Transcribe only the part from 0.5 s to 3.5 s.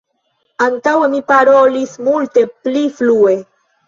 Antaŭe mi parolis multe pli flue.